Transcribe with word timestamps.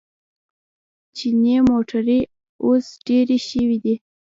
چیني 1.17 1.55
موټرې 1.69 2.19
اوس 2.65 2.85
ډېرې 3.07 3.37
شوې 3.49 3.77
دي. 3.83 3.95